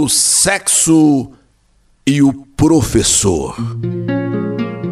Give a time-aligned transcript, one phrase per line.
[0.00, 1.30] o sexo
[2.06, 3.54] e o professor.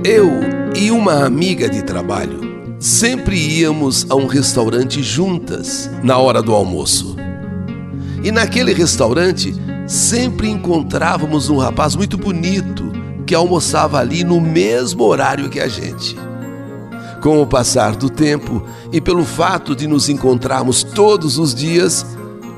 [0.05, 0.31] Eu
[0.77, 2.39] e uma amiga de trabalho
[2.79, 7.17] sempre íamos a um restaurante juntas na hora do almoço.
[8.23, 9.55] E naquele restaurante
[9.87, 12.93] sempre encontrávamos um rapaz muito bonito
[13.27, 16.15] que almoçava ali no mesmo horário que a gente.
[17.23, 18.63] Com o passar do tempo
[18.93, 22.05] e pelo fato de nos encontrarmos todos os dias,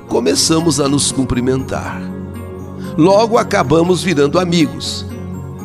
[0.09, 2.12] começamos a nos cumprimentar.
[2.97, 5.07] Logo acabamos virando amigos.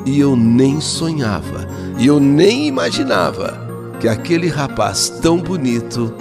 [0.06, 1.68] E eu nem sonhava,
[2.00, 3.68] e eu nem imaginava
[4.00, 6.14] que aquele rapaz tão bonito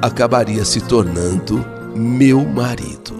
[0.00, 1.64] acabaria se tornando
[1.96, 3.14] meu marido.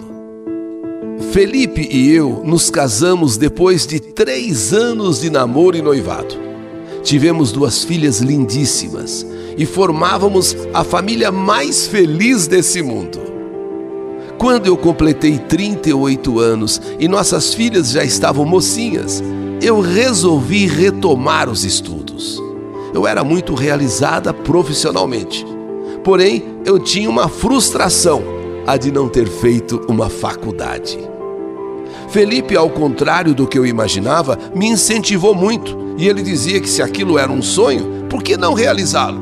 [1.31, 6.35] Felipe e eu nos casamos depois de três anos de namoro e noivado.
[7.03, 9.25] Tivemos duas filhas lindíssimas
[9.57, 13.34] e formávamos a família mais feliz desse mundo.
[14.37, 19.23] Quando eu completei 38 anos e nossas filhas já estavam mocinhas,
[19.61, 22.41] eu resolvi retomar os estudos.
[22.93, 25.45] Eu era muito realizada profissionalmente,
[26.03, 28.23] porém eu tinha uma frustração,
[28.67, 30.97] a de não ter feito uma faculdade.
[32.09, 36.81] Felipe, ao contrário do que eu imaginava, me incentivou muito e ele dizia que se
[36.81, 39.21] aquilo era um sonho, por que não realizá-lo?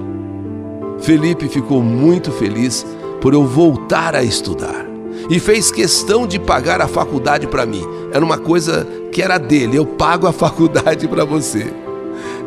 [1.00, 2.86] Felipe ficou muito feliz
[3.22, 4.83] por eu voltar a estudar
[5.30, 7.86] e fez questão de pagar a faculdade para mim.
[8.12, 11.72] Era uma coisa que era dele, eu pago a faculdade para você.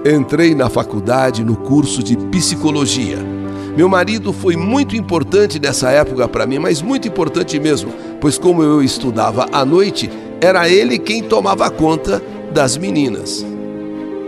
[0.04, 3.18] Entrei na faculdade no curso de psicologia.
[3.76, 8.62] Meu marido foi muito importante nessa época para mim, mas muito importante mesmo, pois como
[8.62, 10.10] eu estudava à noite,
[10.40, 13.44] era ele quem tomava conta das meninas.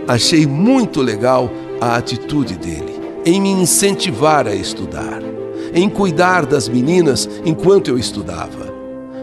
[0.07, 1.49] Achei muito legal
[1.81, 5.21] a atitude dele em me incentivar a estudar
[5.73, 8.69] em cuidar das meninas enquanto eu estudava.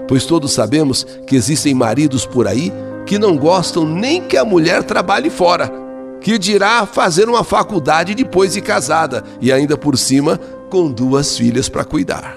[0.09, 2.73] Pois todos sabemos que existem maridos por aí
[3.07, 5.73] que não gostam nem que a mulher trabalhe fora,
[6.21, 11.69] que dirá fazer uma faculdade depois de casada e ainda por cima com duas filhas
[11.69, 12.37] para cuidar.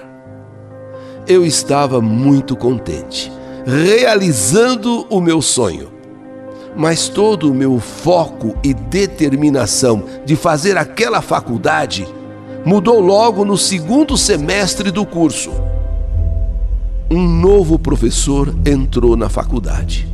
[1.26, 3.30] Eu estava muito contente,
[3.66, 5.90] realizando o meu sonho.
[6.76, 12.06] Mas todo o meu foco e determinação de fazer aquela faculdade
[12.64, 15.50] mudou logo no segundo semestre do curso.
[17.10, 20.08] Um novo professor entrou na faculdade.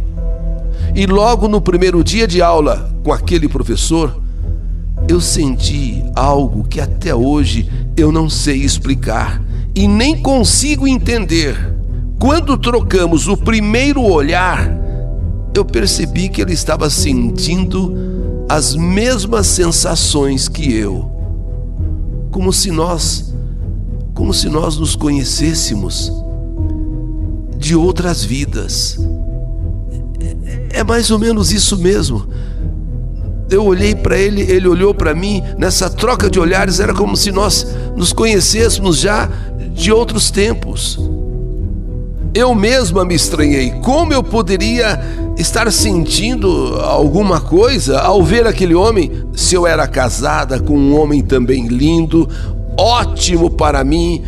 [0.94, 4.18] E logo no primeiro dia de aula com aquele professor,
[5.08, 9.42] eu senti algo que até hoje eu não sei explicar
[9.74, 11.74] e nem consigo entender.
[12.18, 14.74] Quando trocamos o primeiro olhar,
[15.54, 17.94] eu percebi que ele estava sentindo
[18.48, 21.15] as mesmas sensações que eu
[22.36, 23.32] como se nós
[24.12, 26.12] como se nós nos conhecêssemos
[27.56, 28.98] de outras vidas.
[30.68, 32.26] É mais ou menos isso mesmo.
[33.48, 37.32] Eu olhei para ele, ele olhou para mim, nessa troca de olhares era como se
[37.32, 37.66] nós
[37.96, 39.30] nos conhecêssemos já
[39.72, 40.98] de outros tempos.
[42.34, 43.70] Eu mesma me estranhei.
[43.82, 45.00] Como eu poderia
[45.36, 51.22] estar sentindo alguma coisa ao ver aquele homem, se eu era casada com um homem
[51.22, 52.28] também lindo,
[52.78, 54.22] ótimo para mim.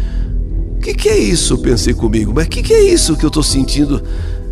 [0.76, 1.58] O que, que, é isso?
[1.58, 2.32] Pensei comigo.
[2.34, 4.02] Mas o que, que é isso que eu estou sentindo?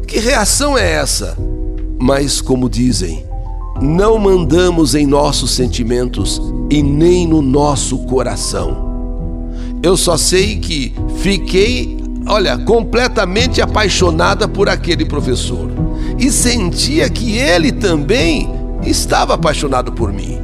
[0.06, 1.36] Que reação é essa?
[1.98, 3.24] Mas, como dizem,
[3.80, 6.40] não mandamos em nossos sentimentos
[6.70, 8.86] e nem no nosso coração.
[9.82, 11.96] Eu só sei que fiquei,
[12.26, 15.85] olha, completamente apaixonada por aquele professor
[16.18, 18.50] e sentia que ele também
[18.84, 20.38] estava apaixonado por mim.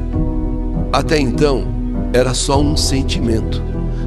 [0.93, 1.67] Até então,
[2.13, 3.63] era só um sentimento.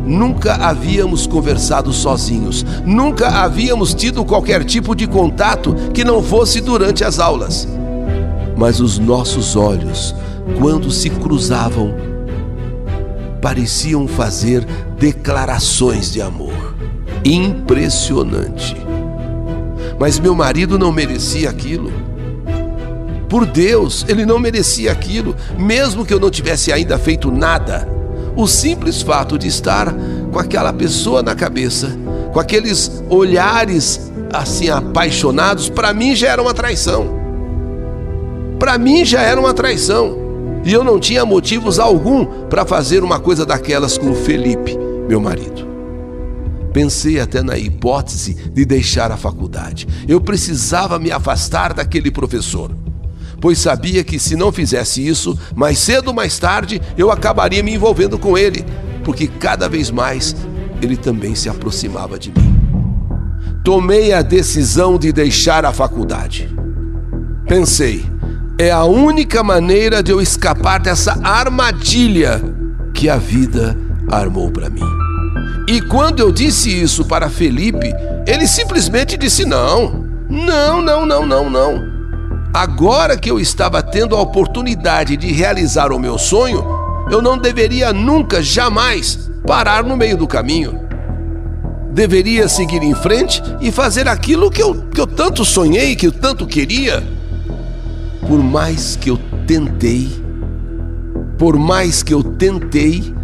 [0.05, 7.03] Nunca havíamos conversado sozinhos, nunca havíamos tido qualquer tipo de contato que não fosse durante
[7.03, 7.67] as aulas.
[8.55, 10.13] Mas os nossos olhos,
[10.59, 11.95] quando se cruzavam,
[13.41, 14.63] pareciam fazer
[14.99, 16.75] declarações de amor.
[17.23, 18.84] Impressionante
[19.99, 21.91] mas meu marido não merecia aquilo.
[23.29, 27.87] Por Deus, ele não merecia aquilo, mesmo que eu não tivesse ainda feito nada.
[28.35, 29.93] O simples fato de estar
[30.31, 31.97] com aquela pessoa na cabeça,
[32.31, 37.15] com aqueles olhares assim apaixonados, para mim já era uma traição.
[38.59, 40.17] Para mim já era uma traição.
[40.63, 44.77] E eu não tinha motivos algum para fazer uma coisa daquelas com o Felipe,
[45.07, 45.64] meu marido.
[46.75, 49.87] Pensei até na hipótese de deixar a faculdade.
[50.09, 52.69] Eu precisava me afastar daquele professor,
[53.39, 57.73] pois sabia que se não fizesse isso, mais cedo ou mais tarde eu acabaria me
[57.73, 58.65] envolvendo com ele,
[59.05, 60.35] porque cada vez mais
[60.81, 62.59] ele também se aproximava de mim.
[63.63, 66.53] tomei a decisão de deixar a faculdade.
[67.47, 68.05] Pensei,
[68.59, 72.41] é a única maneira de eu escapar dessa armadilha
[72.93, 73.77] que a vida
[74.11, 74.94] armou para mim.
[75.67, 77.91] E quando eu disse isso para Felipe,
[78.27, 81.95] ele simplesmente disse: não, não, não, não, não, não.
[82.53, 86.63] Agora que eu estava tendo a oportunidade de realizar o meu sonho,
[87.11, 90.79] eu não deveria nunca, jamais parar no meio do caminho.
[91.91, 96.11] Deveria seguir em frente e fazer aquilo que eu, que eu tanto sonhei, que eu
[96.11, 97.03] tanto queria.
[98.27, 100.09] Por mais que eu tentei,
[101.37, 103.14] por mais que eu tentei,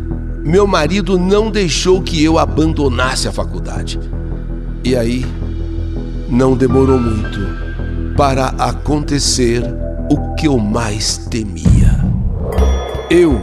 [0.44, 4.00] meu marido não deixou que eu abandonasse a faculdade.
[4.84, 5.26] E aí,
[6.28, 7.40] não demorou muito
[8.16, 9.64] para acontecer
[10.10, 12.00] o que eu mais temia.
[13.10, 13.42] Eu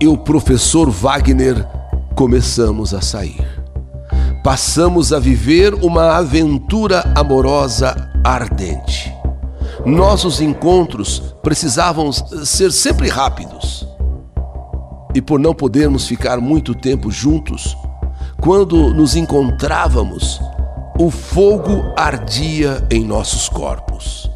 [0.00, 1.66] e o professor Wagner
[2.14, 3.46] começamos a sair.
[4.42, 9.12] Passamos a viver uma aventura amorosa ardente.
[9.84, 13.86] Nossos encontros precisavam ser sempre rápidos.
[15.14, 17.76] E por não podermos ficar muito tempo juntos,
[18.40, 20.40] quando nos encontrávamos,
[20.98, 24.30] o fogo ardia em nossos corpos.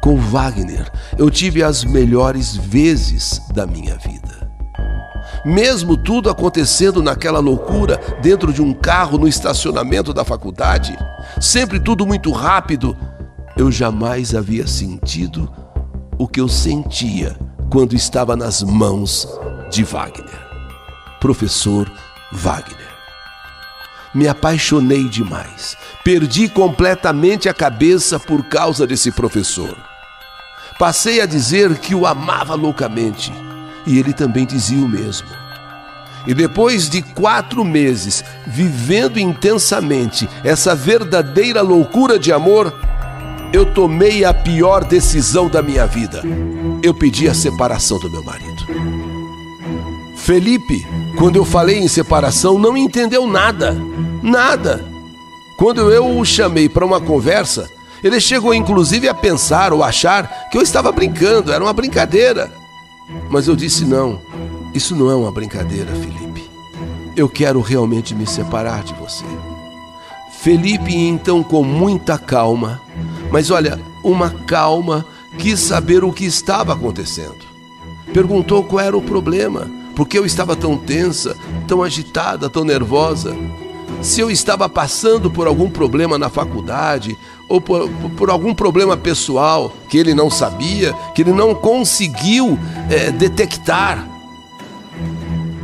[0.00, 4.50] Com Wagner, eu tive as melhores vezes da minha vida.
[5.44, 10.96] Mesmo tudo acontecendo naquela loucura dentro de um carro no estacionamento da faculdade,
[11.40, 12.96] sempre tudo muito rápido
[13.56, 15.50] eu jamais havia sentido
[16.18, 17.36] o que eu sentia
[17.72, 19.26] quando estava nas mãos
[19.70, 20.38] de Wagner.
[21.18, 21.90] Professor
[22.30, 22.92] Wagner.
[24.14, 25.74] Me apaixonei demais.
[26.04, 29.74] Perdi completamente a cabeça por causa desse professor.
[30.78, 33.32] Passei a dizer que o amava loucamente
[33.86, 35.28] e ele também dizia o mesmo.
[36.26, 42.70] E depois de quatro meses vivendo intensamente essa verdadeira loucura de amor,
[43.52, 46.22] eu tomei a pior decisão da minha vida.
[46.82, 48.66] Eu pedi a separação do meu marido.
[50.16, 50.86] Felipe,
[51.18, 53.76] quando eu falei em separação, não entendeu nada.
[54.22, 54.84] Nada.
[55.58, 57.68] Quando eu o chamei para uma conversa,
[58.02, 62.52] ele chegou inclusive a pensar ou achar que eu estava brincando, era uma brincadeira.
[63.28, 64.20] Mas eu disse: não,
[64.72, 66.50] isso não é uma brincadeira, Felipe.
[67.14, 69.24] Eu quero realmente me separar de você.
[70.40, 72.80] Felipe, então, com muita calma,
[73.32, 75.06] mas olha, uma calma,
[75.38, 77.46] quis saber o que estava acontecendo.
[78.12, 81.34] Perguntou qual era o problema, por que eu estava tão tensa,
[81.66, 83.34] tão agitada, tão nervosa.
[84.02, 87.16] Se eu estava passando por algum problema na faculdade
[87.48, 87.88] ou por,
[88.18, 92.58] por algum problema pessoal que ele não sabia, que ele não conseguiu
[92.90, 94.06] é, detectar.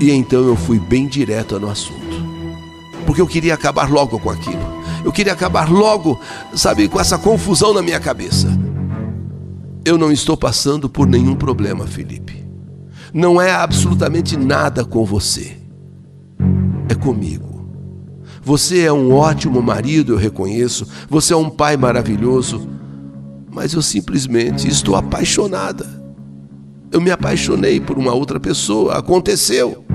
[0.01, 2.25] E então eu fui bem direto no assunto,
[3.05, 4.78] porque eu queria acabar logo com aquilo.
[5.09, 6.21] Eu queria acabar logo,
[6.55, 8.47] sabe, com essa confusão na minha cabeça.
[9.83, 12.45] Eu não estou passando por nenhum problema, Felipe.
[13.15, 15.57] Não é absolutamente nada com você.
[16.91, 17.67] É comigo.
[18.43, 20.87] Você é um ótimo marido, eu reconheço.
[21.09, 22.69] Você é um pai maravilhoso.
[23.51, 25.87] Mas eu simplesmente estou apaixonada.
[26.93, 28.99] Eu me apaixonei por uma outra pessoa.
[28.99, 29.87] Aconteceu.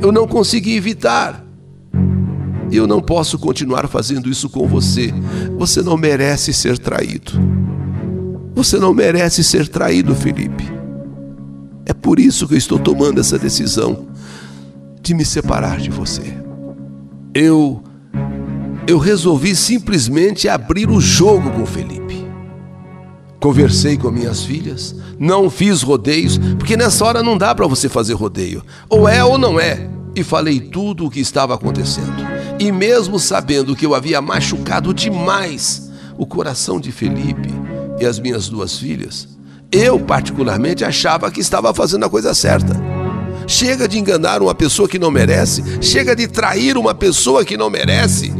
[0.00, 1.41] Eu não consegui evitar.
[2.72, 5.12] Eu não posso continuar fazendo isso com você.
[5.58, 7.32] Você não merece ser traído.
[8.54, 10.64] Você não merece ser traído, Felipe.
[11.84, 14.06] É por isso que eu estou tomando essa decisão
[15.02, 16.34] de me separar de você.
[17.34, 17.82] Eu
[18.86, 22.26] eu resolvi simplesmente abrir o jogo com Felipe.
[23.38, 28.14] Conversei com minhas filhas, não fiz rodeios, porque nessa hora não dá para você fazer
[28.14, 28.64] rodeio.
[28.88, 29.88] Ou é ou não é.
[30.14, 32.31] E falei tudo o que estava acontecendo.
[32.62, 37.48] E mesmo sabendo que eu havia machucado demais o coração de Felipe
[37.98, 39.26] e as minhas duas filhas,
[39.72, 42.80] eu particularmente achava que estava fazendo a coisa certa.
[43.48, 47.68] Chega de enganar uma pessoa que não merece, chega de trair uma pessoa que não
[47.68, 48.32] merece.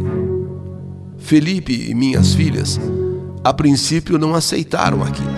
[1.17, 2.79] Felipe e minhas filhas,
[3.43, 5.35] a princípio, não aceitaram aquilo.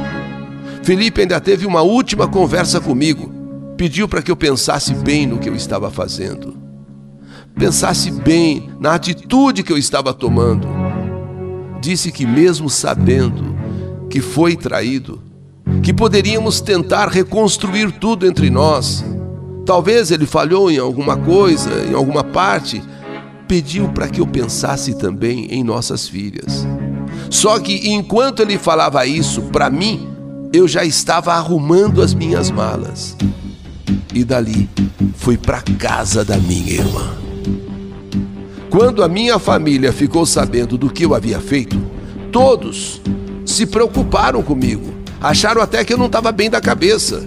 [0.84, 3.34] Felipe ainda teve uma última conversa comigo,
[3.76, 6.65] pediu para que eu pensasse bem no que eu estava fazendo
[7.56, 10.68] pensasse bem na atitude que eu estava tomando.
[11.82, 13.56] Disse que, mesmo sabendo
[14.10, 15.22] que foi traído,
[15.82, 19.04] que poderíamos tentar reconstruir tudo entre nós.
[19.66, 22.82] Talvez ele falhou em alguma coisa, em alguma parte.
[23.48, 26.68] Pediu para que eu pensasse também em nossas filhas.
[27.30, 30.08] Só que enquanto ele falava isso para mim,
[30.54, 33.16] eu já estava arrumando as minhas malas.
[34.14, 34.70] E dali
[35.16, 37.25] fui para casa da minha irmã.
[38.78, 41.82] Quando a minha família ficou sabendo do que eu havia feito,
[42.30, 43.02] todos
[43.46, 44.94] se preocuparam comigo.
[45.22, 47.24] Acharam até que eu não estava bem da cabeça.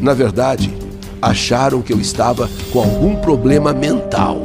[0.00, 0.72] Na verdade,
[1.20, 4.40] acharam que eu estava com algum problema mental.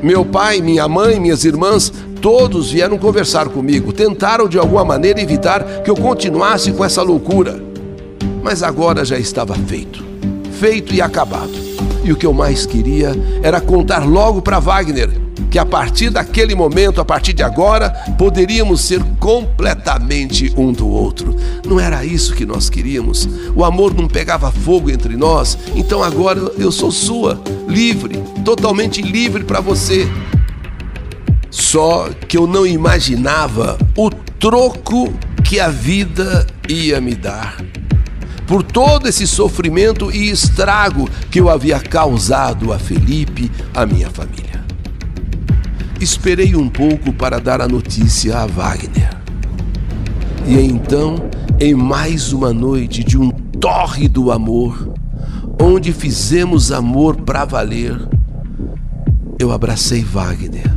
[0.00, 5.82] Meu pai, minha mãe, minhas irmãs, todos vieram conversar comigo, tentaram de alguma maneira evitar
[5.82, 7.60] que eu continuasse com essa loucura.
[8.44, 10.04] Mas agora já estava feito,
[10.52, 11.69] feito e acabado.
[12.02, 16.54] E o que eu mais queria era contar logo para Wagner que a partir daquele
[16.54, 21.34] momento, a partir de agora, poderíamos ser completamente um do outro.
[21.66, 23.28] Não era isso que nós queríamos.
[23.54, 29.42] O amor não pegava fogo entre nós, então agora eu sou sua, livre, totalmente livre
[29.42, 30.08] para você.
[31.50, 35.12] Só que eu não imaginava o troco
[35.44, 37.56] que a vida ia me dar
[38.50, 44.64] por todo esse sofrimento e estrago que eu havia causado a Felipe, a minha família.
[46.00, 49.16] Esperei um pouco para dar a notícia a Wagner.
[50.48, 51.30] E então,
[51.60, 54.94] em mais uma noite de um tórrido amor,
[55.62, 57.96] onde fizemos amor para valer,
[59.38, 60.74] eu abracei Wagner.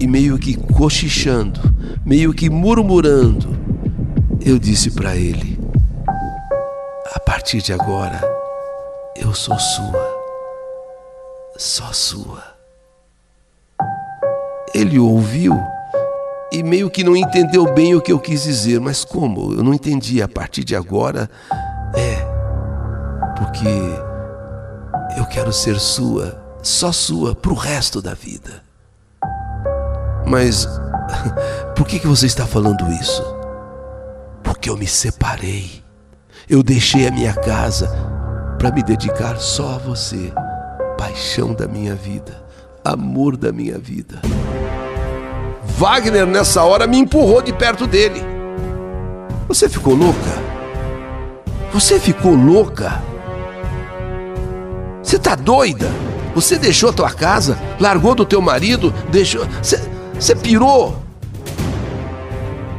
[0.00, 1.60] E meio que cochichando,
[2.04, 3.56] meio que murmurando,
[4.44, 5.51] eu disse para ele:
[7.32, 8.20] partir de agora,
[9.16, 10.20] eu sou sua,
[11.56, 12.44] só sua.
[14.74, 15.58] Ele ouviu
[16.52, 19.54] e meio que não entendeu bem o que eu quis dizer, mas como?
[19.54, 20.20] Eu não entendi.
[20.20, 21.30] A partir de agora,
[21.94, 22.16] é,
[23.38, 23.64] porque
[25.16, 28.62] eu quero ser sua, só sua, para o resto da vida.
[30.26, 30.68] Mas
[31.74, 33.24] por que, que você está falando isso?
[34.42, 35.81] Porque eu me separei.
[36.52, 37.88] Eu deixei a minha casa
[38.58, 40.30] para me dedicar só a você,
[40.98, 42.44] paixão da minha vida,
[42.84, 44.20] amor da minha vida.
[45.78, 48.22] Wagner, nessa hora, me empurrou de perto dele.
[49.48, 50.30] Você ficou louca?
[51.72, 53.02] Você ficou louca?
[55.02, 55.88] Você tá doida?
[56.34, 59.46] Você deixou a tua casa, largou do teu marido, deixou.
[59.62, 59.80] Você,
[60.20, 61.02] você pirou?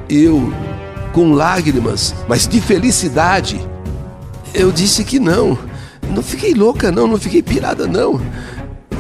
[0.08, 0.54] Eu
[1.14, 3.62] com lágrimas, mas de felicidade.
[4.54, 5.58] Eu disse que não.
[6.10, 8.20] Não fiquei louca, não, não fiquei pirada, não.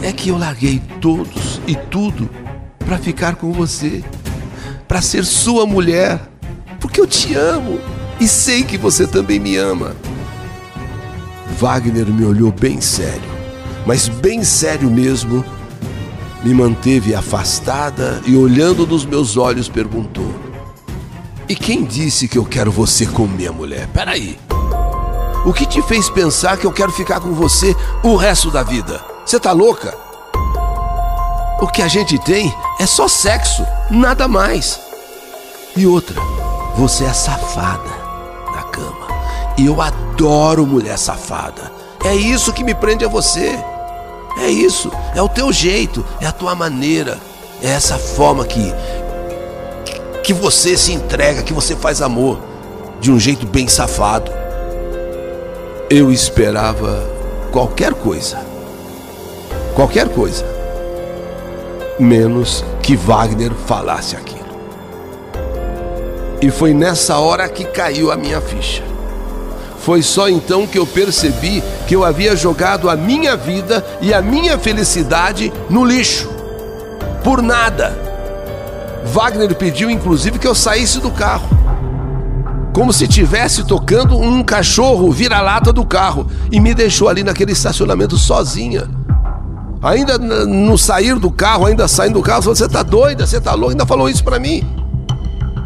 [0.01, 2.29] É que eu larguei todos e tudo
[2.79, 4.03] para ficar com você,
[4.88, 6.20] para ser sua mulher,
[6.79, 7.79] porque eu te amo
[8.20, 9.96] e sei que você também me ama.
[11.58, 13.22] Wagner me olhou bem sério,
[13.86, 15.43] mas bem sério mesmo,
[16.43, 20.53] me manteve afastada e olhando nos meus olhos perguntou:
[21.48, 23.88] e quem disse que eu quero você como minha mulher?
[23.88, 24.40] Peraí.
[25.46, 29.04] O que te fez pensar que eu quero ficar com você o resto da vida?
[29.26, 29.98] Você tá louca?
[31.60, 34.80] O que a gente tem é só sexo, nada mais.
[35.76, 36.20] E outra,
[36.78, 37.90] você é safada
[38.54, 39.08] na cama.
[39.58, 41.72] E eu adoro mulher safada.
[42.06, 43.58] É isso que me prende a você.
[44.38, 47.20] É isso, é o teu jeito, é a tua maneira,
[47.62, 48.74] é essa forma que
[50.24, 52.39] que você se entrega, que você faz amor
[53.00, 54.32] de um jeito bem safado.
[55.89, 57.03] Eu esperava
[57.51, 58.39] qualquer coisa,
[59.75, 60.46] qualquer coisa,
[62.00, 64.42] menos que Wagner falasse aquilo.
[66.42, 68.84] E foi nessa hora que caiu a minha ficha.
[69.80, 74.22] Foi só então que eu percebi que eu havia jogado a minha vida e a
[74.22, 76.30] minha felicidade no lixo.
[77.22, 78.12] Por nada
[79.06, 81.48] Wagner pediu inclusive que eu saísse do carro.
[82.74, 88.18] Como se tivesse tocando um cachorro vira-lata do carro e me deixou ali naquele estacionamento
[88.18, 88.90] sozinha.
[89.82, 93.28] Ainda no sair do carro, ainda saindo do carro, Você tá doida?
[93.28, 93.74] Você tá louca?
[93.74, 94.64] Ainda falou isso para mim.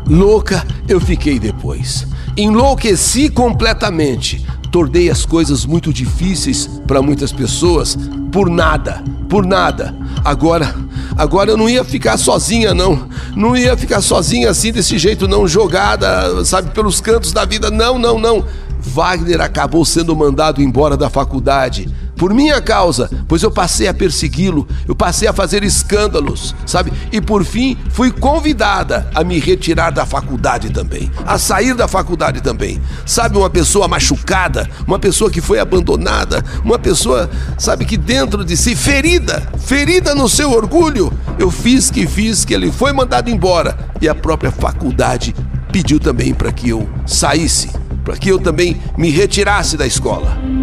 [0.08, 2.08] Louca eu fiquei depois.
[2.36, 4.46] Enlouqueci completamente.
[4.72, 7.98] Tornei as coisas muito difíceis para muitas pessoas
[8.32, 9.96] por nada, por nada.
[10.24, 10.76] Agora
[11.18, 13.10] Agora eu não ia ficar sozinha, não.
[13.36, 17.72] Não ia ficar sozinha assim, desse jeito, não, jogada, sabe, pelos cantos da vida.
[17.72, 18.46] Não, não, não.
[18.80, 24.68] Wagner acabou sendo mandado embora da faculdade por minha causa, pois eu passei a persegui-lo,
[24.88, 26.92] eu passei a fazer escândalos, sabe?
[27.12, 32.42] E por fim fui convidada a me retirar da faculdade também, a sair da faculdade
[32.42, 32.82] também.
[33.06, 38.58] Sabe, uma pessoa machucada, uma pessoa que foi abandonada, uma pessoa, sabe, que dentro de
[38.58, 43.78] si, ferida, ferida no seu orgulho, eu fiz que fiz que ele foi mandado embora
[44.02, 45.36] e a própria faculdade
[45.72, 47.70] pediu também para que eu saísse,
[48.04, 50.57] para que eu também me retirasse da escola.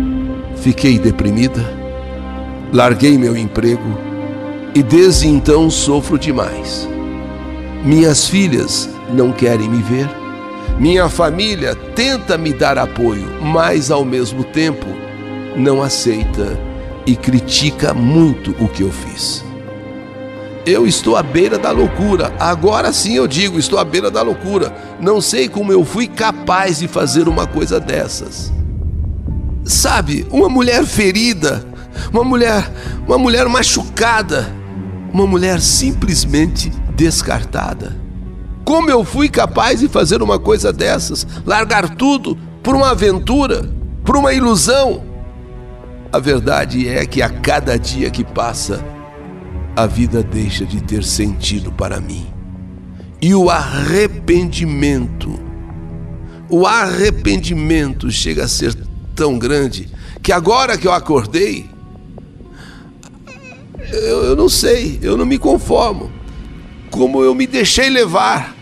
[0.65, 1.63] Fiquei deprimida,
[2.73, 3.99] larguei meu emprego
[4.75, 6.89] E desde então sofro demais.
[7.85, 10.09] Minhas filhas não querem me ver.
[10.81, 14.87] Minha família tenta me dar apoio, mas ao mesmo tempo
[15.55, 16.59] não aceita
[17.07, 19.45] e critica muito o que eu fiz.
[20.65, 22.33] Eu estou à beira da loucura.
[22.41, 24.75] Agora sim eu digo, estou à beira da loucura.
[24.99, 28.51] Não sei como eu fui capaz de fazer uma coisa dessas.
[29.65, 31.65] Sabe, uma mulher ferida,
[32.13, 32.71] uma mulher,
[33.07, 34.53] uma mulher machucada,
[35.13, 37.97] uma mulher simplesmente descartada.
[38.65, 41.27] Como eu fui capaz de fazer uma coisa dessas?
[41.47, 43.71] Largar tudo por uma aventura,
[44.05, 45.03] por uma ilusão?
[46.13, 48.85] A verdade é que a cada dia que passa,
[49.77, 52.27] a vida deixa de ter sentido para mim.
[53.21, 55.39] E o arrependimento,
[56.49, 58.77] o arrependimento chega a ser
[59.15, 59.89] tão grande
[60.23, 61.69] que agora que eu acordei,
[63.93, 66.11] eu, eu não sei, eu não me conformo.
[66.91, 68.55] Como eu me deixei levar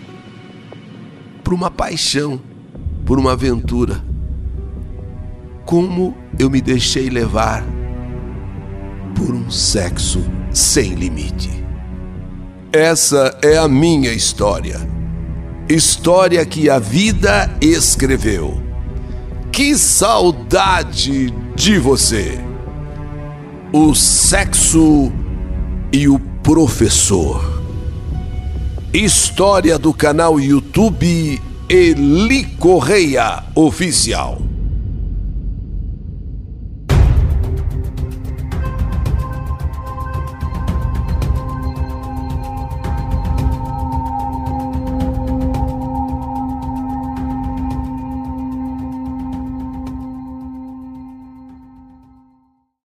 [1.45, 2.41] por uma paixão,
[3.05, 4.03] por uma aventura.
[5.65, 7.65] Como eu me deixei levar
[9.15, 11.51] por um sexo sem limite.
[12.73, 14.81] Essa é a minha história.
[15.69, 18.62] História que a vida escreveu.
[19.53, 22.41] Que saudade de você!
[23.71, 25.13] O sexo
[25.93, 27.63] e o professor.
[28.95, 34.41] História do canal YouTube Eli Correia Oficial.